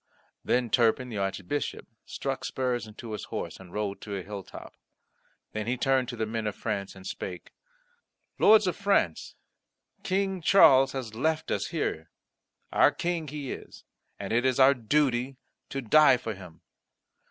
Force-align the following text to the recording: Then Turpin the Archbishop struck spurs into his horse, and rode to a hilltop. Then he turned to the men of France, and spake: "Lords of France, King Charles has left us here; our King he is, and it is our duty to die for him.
Then 0.43 0.71
Turpin 0.71 1.09
the 1.09 1.19
Archbishop 1.19 1.85
struck 2.07 2.43
spurs 2.43 2.87
into 2.87 3.11
his 3.11 3.25
horse, 3.25 3.59
and 3.59 3.71
rode 3.71 4.01
to 4.01 4.15
a 4.17 4.23
hilltop. 4.23 4.73
Then 5.51 5.67
he 5.67 5.77
turned 5.77 6.09
to 6.09 6.15
the 6.15 6.25
men 6.25 6.47
of 6.47 6.55
France, 6.55 6.95
and 6.95 7.05
spake: 7.05 7.51
"Lords 8.39 8.65
of 8.65 8.75
France, 8.75 9.35
King 10.01 10.41
Charles 10.41 10.93
has 10.93 11.13
left 11.13 11.51
us 11.51 11.67
here; 11.67 12.09
our 12.73 12.89
King 12.91 13.27
he 13.27 13.51
is, 13.51 13.83
and 14.19 14.33
it 14.33 14.43
is 14.43 14.59
our 14.59 14.73
duty 14.73 15.37
to 15.69 15.83
die 15.83 16.17
for 16.17 16.33
him. 16.33 16.61